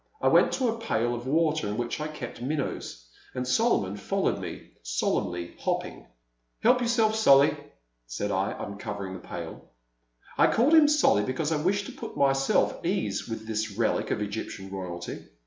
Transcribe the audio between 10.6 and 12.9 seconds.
him Solly because I wished to put my self at